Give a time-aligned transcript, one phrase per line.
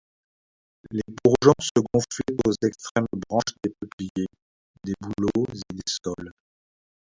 [0.89, 4.25] Les bourgeons se gonflaient aux extrêmes branches des peupliers,
[4.83, 6.31] des bouleaux et des saules.